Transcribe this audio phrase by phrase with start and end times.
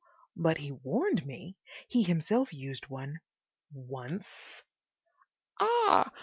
[0.35, 1.57] But he warned me.
[1.87, 4.63] He himself used one—once."
[5.59, 6.11] "Ah!...